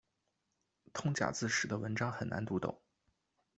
[0.93, 2.81] 通假字使得文章很难读懂。